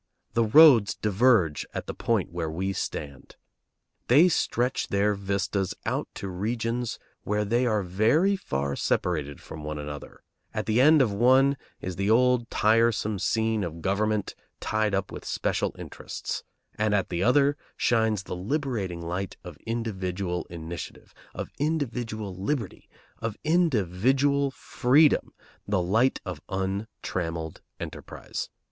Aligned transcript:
The 0.33 0.43
roads 0.45 0.95
diverge 0.95 1.63
at 1.75 1.85
the 1.85 1.93
point 1.93 2.31
where 2.31 2.49
we 2.49 2.73
stand. 2.73 3.35
They 4.07 4.29
stretch 4.29 4.87
their 4.87 5.13
vistas 5.13 5.75
out 5.85 6.07
to 6.15 6.27
regions 6.27 6.97
where 7.21 7.45
they 7.45 7.67
are 7.67 7.83
very 7.83 8.35
far 8.35 8.75
separated 8.75 9.39
from 9.39 9.63
one 9.63 9.77
another; 9.77 10.23
at 10.55 10.65
the 10.65 10.81
end 10.81 11.03
of 11.03 11.13
one 11.13 11.55
is 11.81 11.97
the 11.97 12.09
old 12.09 12.49
tiresome 12.49 13.19
scene 13.19 13.63
of 13.63 13.83
government 13.83 14.33
tied 14.59 14.95
up 14.95 15.11
with 15.11 15.23
special 15.23 15.75
interests; 15.77 16.43
and 16.79 16.95
at 16.95 17.09
the 17.09 17.21
other 17.21 17.55
shines 17.77 18.23
the 18.23 18.35
liberating 18.35 19.01
light 19.03 19.37
of 19.43 19.55
individual 19.67 20.47
initiative, 20.49 21.13
of 21.35 21.51
individual 21.59 22.35
liberty, 22.35 22.89
of 23.19 23.37
individual 23.43 24.49
freedom, 24.49 25.31
the 25.67 25.79
light 25.83 26.19
of 26.25 26.41
untrammeled 26.49 27.61
enterprise. 27.79 28.49